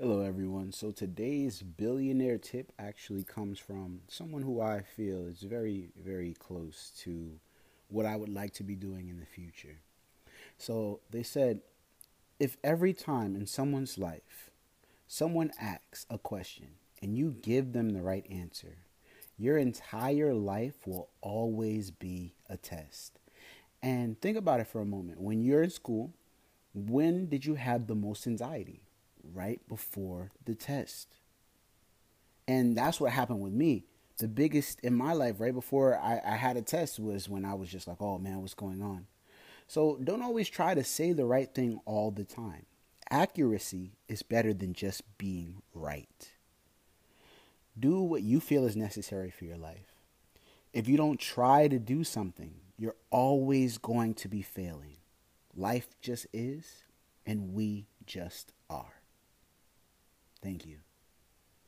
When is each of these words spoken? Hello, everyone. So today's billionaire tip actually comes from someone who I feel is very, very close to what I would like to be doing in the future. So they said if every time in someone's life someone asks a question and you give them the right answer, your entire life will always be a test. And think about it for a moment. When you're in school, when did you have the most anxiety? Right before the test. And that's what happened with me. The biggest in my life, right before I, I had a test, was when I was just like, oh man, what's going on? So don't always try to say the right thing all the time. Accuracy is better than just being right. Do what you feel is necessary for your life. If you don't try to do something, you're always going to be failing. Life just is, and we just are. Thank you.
Hello, 0.00 0.20
everyone. 0.20 0.70
So 0.70 0.92
today's 0.92 1.60
billionaire 1.60 2.38
tip 2.38 2.70
actually 2.78 3.24
comes 3.24 3.58
from 3.58 4.02
someone 4.06 4.42
who 4.42 4.60
I 4.60 4.80
feel 4.80 5.26
is 5.26 5.40
very, 5.40 5.88
very 6.00 6.34
close 6.34 6.92
to 7.00 7.40
what 7.88 8.06
I 8.06 8.14
would 8.14 8.28
like 8.28 8.52
to 8.54 8.62
be 8.62 8.76
doing 8.76 9.08
in 9.08 9.18
the 9.18 9.26
future. 9.26 9.80
So 10.56 11.00
they 11.10 11.24
said 11.24 11.62
if 12.38 12.58
every 12.62 12.92
time 12.92 13.34
in 13.34 13.48
someone's 13.48 13.98
life 13.98 14.52
someone 15.08 15.50
asks 15.60 16.06
a 16.08 16.16
question 16.16 16.68
and 17.02 17.18
you 17.18 17.34
give 17.42 17.72
them 17.72 17.90
the 17.90 18.02
right 18.02 18.26
answer, 18.30 18.76
your 19.36 19.58
entire 19.58 20.32
life 20.32 20.86
will 20.86 21.08
always 21.22 21.90
be 21.90 22.34
a 22.48 22.56
test. 22.56 23.18
And 23.82 24.20
think 24.20 24.38
about 24.38 24.60
it 24.60 24.68
for 24.68 24.80
a 24.80 24.86
moment. 24.86 25.20
When 25.20 25.42
you're 25.42 25.64
in 25.64 25.70
school, 25.70 26.12
when 26.72 27.28
did 27.28 27.44
you 27.44 27.56
have 27.56 27.88
the 27.88 27.96
most 27.96 28.28
anxiety? 28.28 28.82
Right 29.34 29.60
before 29.68 30.30
the 30.44 30.54
test. 30.54 31.08
And 32.46 32.76
that's 32.76 33.00
what 33.00 33.12
happened 33.12 33.40
with 33.40 33.52
me. 33.52 33.84
The 34.18 34.28
biggest 34.28 34.80
in 34.80 34.94
my 34.94 35.12
life, 35.12 35.36
right 35.38 35.54
before 35.54 35.96
I, 35.96 36.20
I 36.24 36.36
had 36.36 36.56
a 36.56 36.62
test, 36.62 36.98
was 36.98 37.28
when 37.28 37.44
I 37.44 37.54
was 37.54 37.68
just 37.68 37.86
like, 37.86 38.00
oh 38.00 38.18
man, 38.18 38.40
what's 38.40 38.54
going 38.54 38.82
on? 38.82 39.06
So 39.68 39.98
don't 40.02 40.22
always 40.22 40.48
try 40.48 40.74
to 40.74 40.82
say 40.82 41.12
the 41.12 41.26
right 41.26 41.54
thing 41.54 41.80
all 41.84 42.10
the 42.10 42.24
time. 42.24 42.66
Accuracy 43.10 43.92
is 44.08 44.22
better 44.22 44.52
than 44.52 44.72
just 44.72 45.02
being 45.18 45.62
right. 45.74 46.30
Do 47.78 48.00
what 48.00 48.22
you 48.22 48.40
feel 48.40 48.64
is 48.64 48.76
necessary 48.76 49.30
for 49.30 49.44
your 49.44 49.56
life. 49.56 49.92
If 50.72 50.88
you 50.88 50.96
don't 50.96 51.20
try 51.20 51.68
to 51.68 51.78
do 51.78 52.02
something, 52.02 52.54
you're 52.78 52.96
always 53.10 53.78
going 53.78 54.14
to 54.14 54.28
be 54.28 54.42
failing. 54.42 54.96
Life 55.54 55.88
just 56.00 56.26
is, 56.32 56.84
and 57.26 57.52
we 57.54 57.86
just 58.06 58.52
are. 58.70 58.97
Thank 60.42 60.66
you. 60.66 60.78